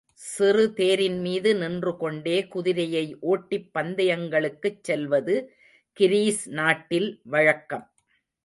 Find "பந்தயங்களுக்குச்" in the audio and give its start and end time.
3.73-4.81